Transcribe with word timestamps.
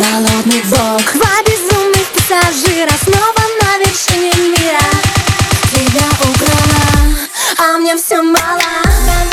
голодный 0.00 0.62
вок 0.62 1.12
Два 1.14 1.42
безумных 1.46 2.06
пассажира 2.14 2.92
снова 3.04 3.42
на 3.60 3.78
вершине 3.78 4.32
мира. 4.50 4.80
Тебя 5.72 6.06
украла, 6.20 7.18
а 7.58 7.78
мне 7.78 7.96
все 7.96 8.22
мало. 8.22 9.29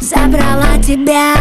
Забрала 0.00 0.78
тебя. 0.80 1.34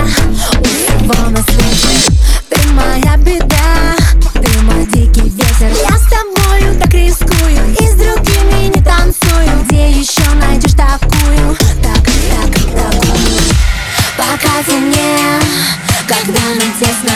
стене 14.64 15.40
Когда 16.08 16.40
нам 16.40 16.74
тесно 16.80 17.14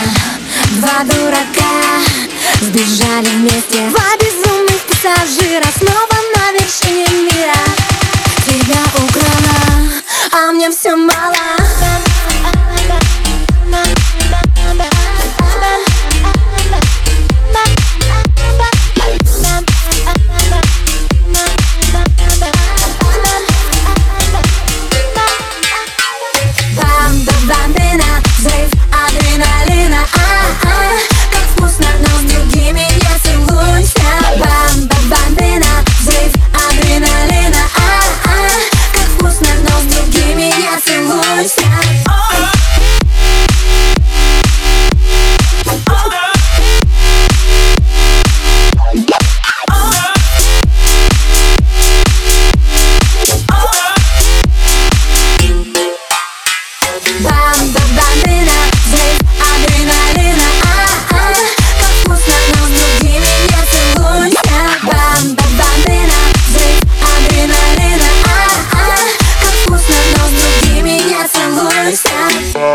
Два 0.77 1.03
дурака 1.03 1.65
Сбежали 2.61 3.27
вместе. 3.37 3.89
Два 3.89 4.17
безумных 4.19 4.81
пассажира 4.87 5.63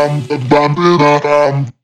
Bam, 0.01 0.23
bam, 0.49 0.75
bam, 0.75 1.21
bam. 1.23 1.80